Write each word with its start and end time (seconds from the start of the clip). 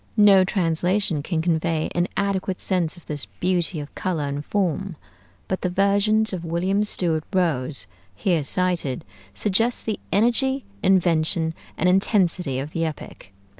No 0.17 0.43
translation 0.43 1.21
can 1.21 1.43
convey 1.43 1.91
an 1.93 2.07
adequate 2.17 2.59
sense 2.59 2.97
of 2.97 3.05
this 3.05 3.27
beauty 3.39 3.79
of 3.79 3.93
color 3.93 4.23
and 4.23 4.43
form; 4.43 4.95
but 5.47 5.61
the 5.61 5.69
versions 5.69 6.33
of 6.33 6.43
William 6.43 6.83
Stewart 6.83 7.23
Rose, 7.31 7.85
here 8.15 8.43
cited, 8.43 9.05
suggest 9.35 9.85
the 9.85 9.99
energy, 10.11 10.65
invention, 10.81 11.53
and 11.77 11.87
intensity 11.87 12.57
of 12.57 12.71
the 12.71 12.83
epic. 12.83 13.31